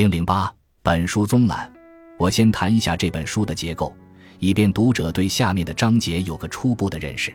[0.00, 0.50] 零零八，
[0.82, 1.70] 本书综览。
[2.18, 3.94] 我先谈一下这本书的结构，
[4.38, 7.30] 以便读者对下面的章节有个初步的认识。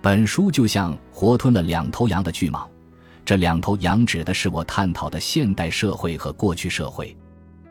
[0.00, 2.64] 本书就像活吞了两头羊的巨蟒，
[3.24, 7.16] 这两头羊指的是我探讨的现代社会和过去社会。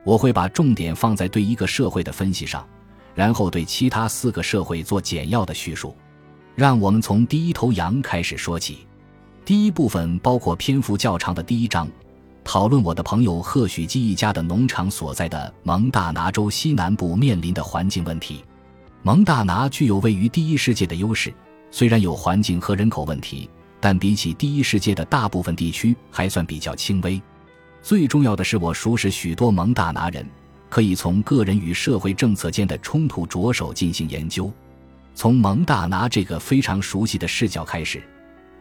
[0.03, 2.67] 我会把重点放在对一个社会的分析上，
[3.13, 5.95] 然后对其他四个社会做简要的叙述。
[6.55, 8.85] 让我们从第一头羊开始说起。
[9.45, 11.87] 第一部分包括篇幅较长的第一章。
[12.45, 18.45] 讨论我的朋友贺许基一家的农场所在的蒙大拿州西南部面临的环境问题。
[19.01, 21.33] 蒙大拿具有位于第一世界的优势，
[21.71, 23.49] 虽然有环境和人口问题，
[23.81, 27.19] 但比起第一世界的大部分地区还算比较轻微。
[27.81, 30.23] 最重要的是，我熟识许多蒙大拿人，
[30.69, 34.53] 可以从个人与社会政策间的冲突着手进行研究。
[35.15, 38.03] 从蒙大拿这个非常熟悉的视角开始。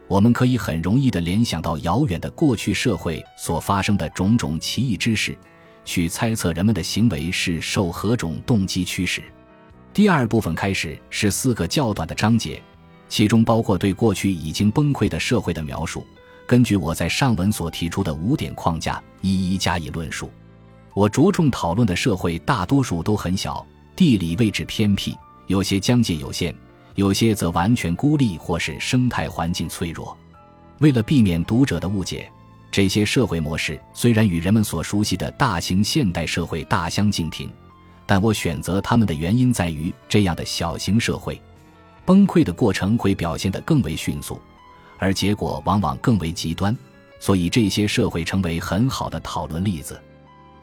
[0.07, 5.35] 我们可以很容易地联想到遥远的过去社会所发生的种种奇异之事，
[5.83, 9.23] 去猜测人们的行为是受何种动机驱使。
[9.93, 12.61] 第二部分开始是四个较短的章节，
[13.09, 16.05] 其中包括对过去已经崩溃的社会的描述，
[16.45, 20.29] 根据我在上文所提出的五点框架一一加以论述。
[20.93, 25.15] 我着重讨论的社会大多数都很小，地理位置偏僻，
[25.47, 26.55] 有些疆界有限。
[26.95, 30.17] 有些则完全孤立，或是生态环境脆弱。
[30.79, 32.29] 为了避免读者的误解，
[32.71, 37.49] 这些社会模式虽然与人们所熟悉的大型现代社会大相径庭，
[38.05, 41.41] 但我选择它们的原因在于，这样的小型社会
[42.05, 44.39] 崩溃的过程会表现得更为迅速，
[44.97, 46.77] 而结果往往更为极端，
[47.19, 49.99] 所以这些社会成为很好的讨论例子。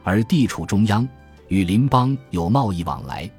[0.03, 1.07] 而地处中央，
[1.47, 3.29] 与邻邦有贸易往来。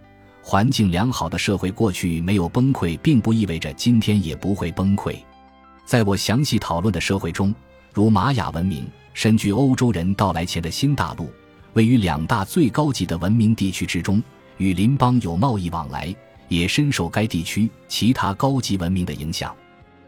[0.47, 5.17] 环境良好的社会过去没有崩溃，并不意味着今天也不会崩溃。
[5.86, 7.53] 在我详细讨论的社会中，
[7.95, 11.31] 如玛雅文明，身居欧洲人到来前的新大陆，
[11.73, 14.23] 位于两大最高级的文明地区之中，
[14.59, 16.14] 与邻邦有贸易往来，
[16.48, 19.51] 也深受该地区其他高级文明的影响。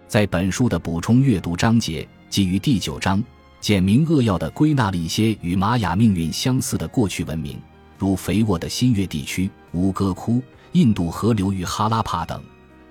[0.07, 3.25] 在本书的补充阅读章节，基于第九章，
[3.59, 7.59] 简明扼要地归纳了一些与玛雅命运相似的过去文明。
[7.99, 10.43] 如肥沃的新月地区、吴哥窟、
[10.73, 12.43] 印度河流域哈拉帕等，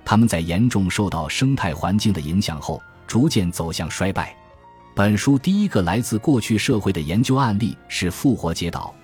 [0.03, 4.35] 他们在严重受到生态环境的影响后，逐渐走向衰败。
[4.95, 8.95] 本书第一个来自过去社会的研究案例是复活节岛，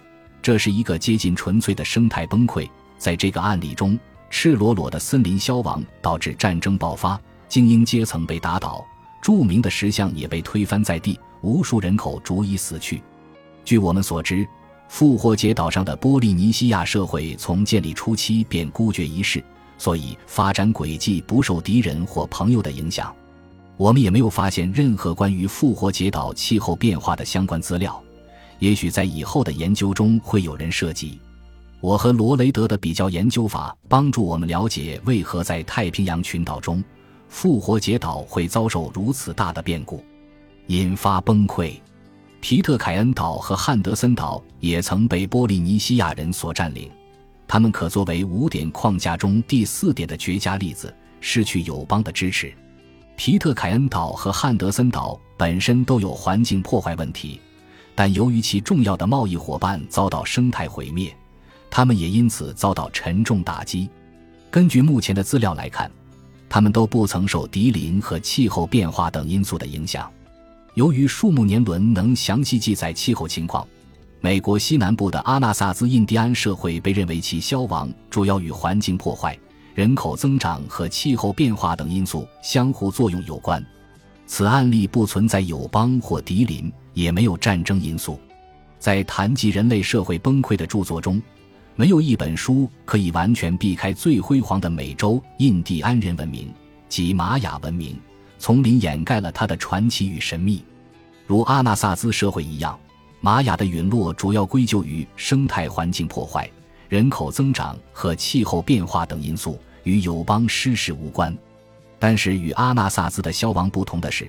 [0.41, 2.67] 这是一个接近纯粹的生态崩溃。
[2.97, 8.85] 在这个案例中，赤裸裸的森林消亡导致战争爆发，精英阶层被打倒，
[9.21, 13.03] 著名的石像也被推翻在地，无数人口逐一死去。
[13.63, 14.47] 据我们所知。
[14.91, 19.41] 复活节岛上的波利尼西亚社会从建立初期便孤绝一世，
[19.77, 23.15] 所以发展轨迹不受敌人或朋友的影响。
[23.77, 28.03] 我们也没有发现任何关于复活节岛气候变化的相关资料。
[28.59, 31.17] 也许在以后的研究中会有人涉及。
[31.79, 36.83] 我和罗雷德的比较研究法帮助我们了解为何在太平洋群岛中，
[37.29, 40.03] 复活节岛会遭受如此大的变故，
[40.67, 41.75] 引发崩溃。
[42.41, 46.89] 皮特凯恩岛和汉德森岛也曾被波利尼西亚人所占领，
[47.47, 52.51] 他们可作为五点框架中第四点的绝佳例子：失去友邦的支持。
[53.15, 57.39] 皮特凯恩岛和汉德森岛本身都有环境破坏问题，
[57.93, 61.15] 但由于其重要的贸易伙伴遭到生态毁灭，
[61.69, 63.87] 他们也因此遭到沉重打击。
[64.49, 65.89] 根据目前的资料来看，
[66.49, 70.11] 他们都不曾受敌林和气候变化等因素的影响。
[70.75, 73.67] 由于树木年轮能详细记载气候情况，
[74.21, 79.37] 美国西南部的阿纳萨兹印第安社会被认为其消亡主要与环境破坏、
[79.75, 83.61] 人口增长和气候变化等因素相互作用有关。
[84.25, 88.17] 此案例不存在友邦或敌邻，也没有战争因素。
[88.79, 91.21] 在谈及人类社会崩溃的著作中，
[91.75, 96.49] 没有一本书可以完全避开最辉煌的美洲印第安人文明
[96.87, 97.99] 及玛雅文明。
[98.41, 100.65] 丛林掩盖了它的传奇与神秘，
[101.27, 102.75] 如阿纳萨兹社会一样，
[103.19, 106.49] 玛雅的陨落主要归咎于生态环境破坏、
[106.89, 111.37] 人口增长和气候变化等因素，与友邦失势无关。
[111.99, 114.27] 但是与阿纳萨兹的消亡不同的是，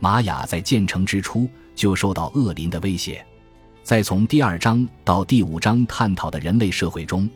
[0.00, 3.24] 玛雅在建成之初就受到恶灵的威胁。
[3.84, 7.30] 在从第二章到第五章探讨的人类社会中，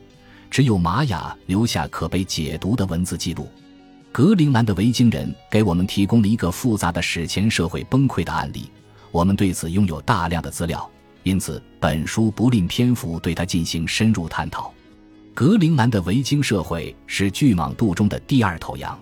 [0.50, 3.48] 只有玛雅留下可被解读的文字记录。
[4.16, 8.70] 格陵兰的维京人给我们提供了一个复杂的史前社会崩溃的案例，
[9.10, 10.90] 我们对此拥有大量的资料，
[11.22, 14.72] 因此本书不吝篇幅对它进行深入探讨。
[15.34, 18.98] 格陵兰的维京社会是巨蟒肚中的第二头羊，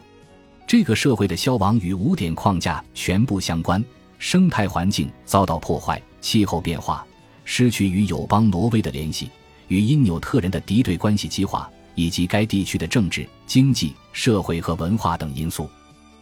[0.67, 3.81] 这个社会的消亡与五点框架全部相关：
[4.19, 7.07] 生态环境遭到破坏、气候变化、
[7.45, 9.31] 失去与友邦挪威的联系，
[9.69, 15.69] 与因纽特人的敌对关系激化，以及该地区的政治、经济、社会和文化等因素。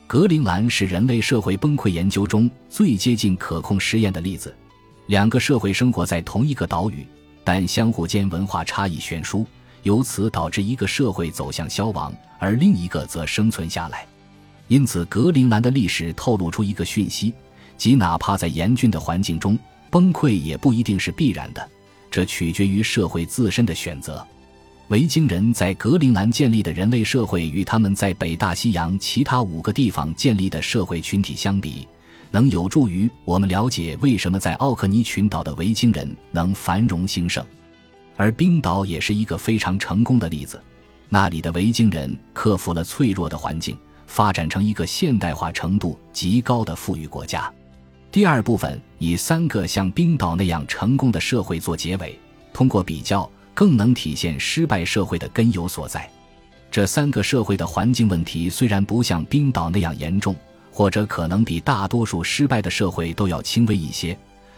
[0.06, 4.54] 格陵兰是人类社会崩溃研究中最接近可控实验的例子。
[5.06, 7.06] 两个社会生活在同一个岛屿，
[7.42, 9.46] 但相互间文化差异悬殊，
[9.82, 14.06] 由此导致一个社会走向消亡，而另一个则生存下来。
[14.68, 17.32] 因此，格陵兰的历史透露出一个讯息，
[17.76, 19.58] 即哪怕在严峻的环境中，
[19.90, 21.68] 崩溃也不一定是必然的，
[22.10, 24.24] 这取决于社会自身的选择。
[24.88, 31.88] 维京人在格陵兰建立的人类社会，与他们在北大西洋其他五个地方建立的社会群体相比，
[32.30, 37.42] 能有助于我们了解为什么在奥克尼群岛的维京人能繁荣兴盛。
[38.16, 40.60] 而冰岛也是一个非常成功的例子，
[41.08, 47.50] 那里的维京人克服了脆弱的环境，发展成一个现代化程度极高的富裕国家。
[48.10, 52.18] 第二部分以三个像冰岛那样成功的社会做结尾，
[52.52, 53.28] 通过比较。
[53.54, 56.08] 更能体现失败社会的根由所在。
[56.70, 60.34] 这三个社会的环境问题虽然不像冰岛那样严重，
[60.70, 64.16] 或者可能比大多数失败的社会都要轻微一些，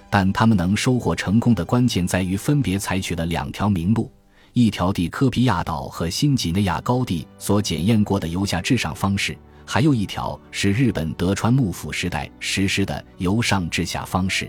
[0.08, 4.08] 但他们能收获成功的关键在于分别采取了两条明路：
[4.52, 9.36] 一条地科皮亚岛和新几内亚高地所检验过的由下至上方式，
[9.66, 14.48] 还有一条是日本德川幕府时代实施的由上至下方式。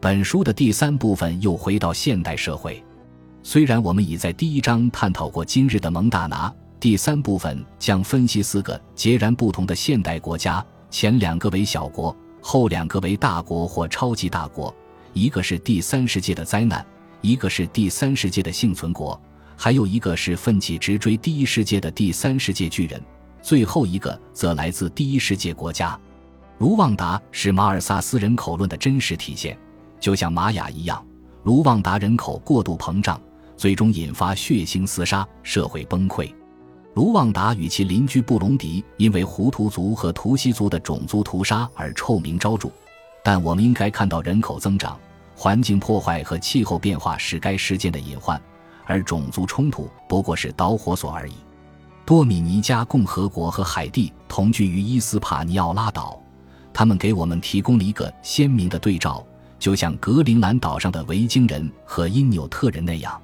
[0.00, 2.82] 本书的第三部分又回到现代社会。
[3.50, 14.74] 虽然我们已在第一章探讨过今日的蒙大拿，第三部分将分析四个截然不同的现代国家，前两个为小国，后两个为大国或超级大国。
[15.14, 16.84] 一个是第三世界的灾难，
[17.22, 19.18] 一个是第三世界的幸存国，
[19.56, 23.02] 还有一个是奋起直追第一世界的第三世界巨人。
[23.40, 25.98] 最后一个则来自第一世界国家。
[26.58, 29.58] 卢旺达是马尔萨斯人口论的真实体现，
[29.98, 31.02] 就像玛雅一样，
[31.44, 33.18] 卢旺达人口过度膨胀。
[33.58, 36.32] 最终引发血腥厮杀，社会崩溃。
[36.94, 42.70] 卢旺达与其邻居布隆迪因为胡图族和图西族的种族屠杀而臭名昭著，
[43.22, 44.98] 但我们应该看到人口增长、
[45.36, 48.40] 环境破坏和气候变化是该事件的隐患，
[48.84, 51.34] 而种族冲突不过是导火索而已。
[52.06, 56.20] 多米尼加共和国和海地同居于伊斯帕尼奥拉岛，
[56.72, 59.24] 他们给我们提供了一个鲜明的对照，
[59.58, 63.20] 就像格陵兰岛上的维京人和因纽特人那样。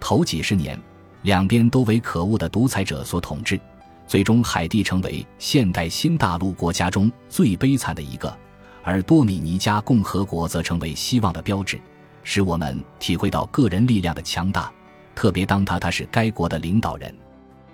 [0.00, 0.80] 头几十年，
[1.22, 3.60] 两边都为可恶的独裁者所统治，
[4.06, 8.36] 最终海地成为现代新大陆国家中最悲惨的一个，
[8.82, 11.80] 而多米尼加共和国则成为希望的标志，
[12.22, 14.72] 使我们体会到个人力量的强大，
[15.14, 17.14] 特别当他他是该国的领导人。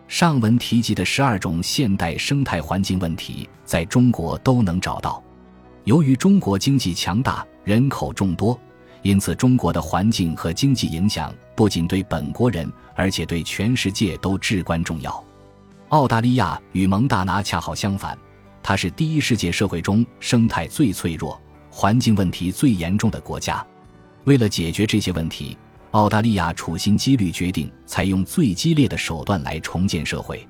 [0.08, 5.22] 上文提及的十二种现代生态环境问题，在中国都能找到。
[5.84, 8.58] 由于中国经济强大，人口众多。
[9.00, 15.25] 因此，中国的环境和经济影响不仅对本国人，而且对全世界都至关重要。
[15.88, 18.16] 澳大利亚与蒙大拿恰好相反，
[18.62, 21.38] 它是第一世界社会中生态最脆弱、
[21.70, 23.64] 环境问题最严重的国家。
[24.25, 25.56] 为了解决这些问题，
[25.90, 30.46] 澳大利亚处心积虑决定采用最激烈的手段来重建社会。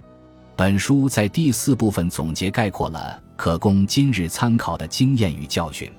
[0.54, 5.90] 本书在第四部分总结概括了可供今日参考的经验与教训。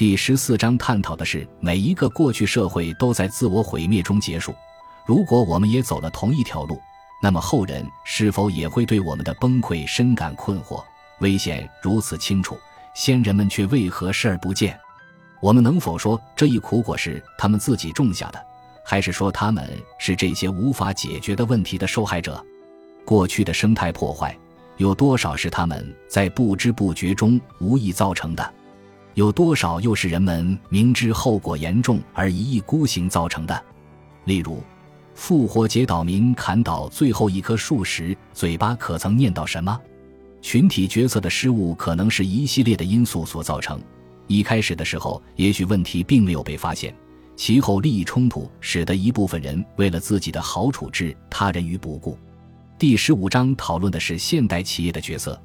[0.00, 4.54] 第十四章探讨的是每一个过去社会都在自我毁灭中结束。
[5.04, 6.80] 如果我们也走了同一条路，
[7.22, 10.82] 那么后人是否也会对我们的崩溃深感困惑？
[11.18, 12.56] 危险如此清楚，
[12.94, 14.74] 先人们却为何视而不见？
[15.38, 18.42] 我们能否说这一苦果是他们自己种下的，
[18.82, 22.42] 还是说他们是这些无法解决的问题的受害者？
[23.04, 24.34] 过去的生态破坏
[24.78, 28.54] 有多少是他们在不知不觉中无意造成的？
[29.14, 33.64] 有多少又是人们明知后果严重而一意孤行造成的？
[34.24, 34.62] 例如，
[35.14, 39.78] 复活节岛民砍倒最后一棵树时，嘴巴可曾念叨什么？
[40.40, 43.80] 群体决策的失误可能是一系列的因素所造成。
[44.26, 46.94] 一开始的时候，也许问题并没有被发现，
[47.36, 52.16] 其后利益冲突使得一部分人为了自己的好处置他人于不顾。
[52.78, 55.38] 第十五章讨论的是现代企业的角色，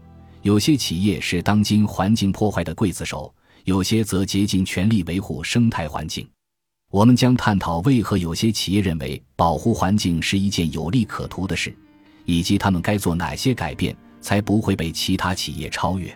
[0.43, 3.33] 有些企业是当今环境破坏的刽子手。
[3.65, 6.27] 有些则竭尽全力维护生态环境。
[6.91, 11.75] 我们将探讨为何有些企业认为保护环境是一件有利可图的事，
[12.25, 16.15] 以及他们该做哪些改变才不会被其他企业超越。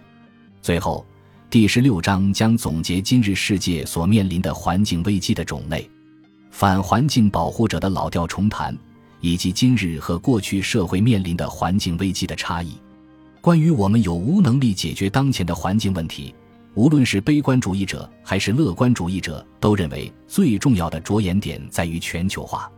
[0.61, 1.03] 最后，
[1.49, 5.89] 第十六章将总结今日世界所面临的环境危机的种类、
[6.51, 8.77] 反环境保护者的老调重弹，
[9.21, 12.77] 以及今日和过去社会面临的环境危机的差异。
[13.41, 16.35] 关于我们有无能力解决当前的环境问题。
[16.75, 22.71] 无论是悲观主义者还是乐观主义者，都认为最重要的着眼点在于全球化。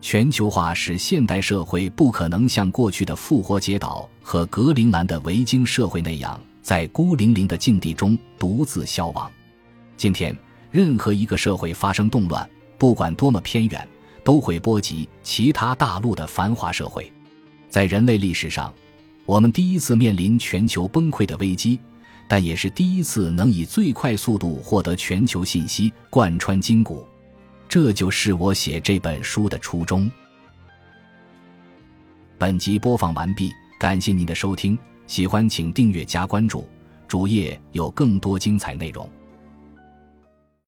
[0.00, 9.30] 全球化使现代社会不可能像过去的复活节岛和格陵兰的维京社会那样，在孤零零的境地中独自消亡。
[9.96, 10.36] 今天，
[10.70, 13.88] 任何一个社会发生动乱，不管多么偏远，
[14.22, 17.10] 都会波及其他大陆的繁华社会。
[17.68, 18.72] 在人类历史上，
[19.26, 21.78] 我们第一次面临全球崩溃的危机。
[22.28, 27.04] 但也是第一次能以最快速度获得全球信息，贯穿筋骨。
[27.66, 30.10] 这就是我写这本书的初衷。
[32.36, 36.68] 本集播放完毕，感谢您的收听，喜欢请订阅加关注，
[37.08, 39.10] 主页有更多精彩内容。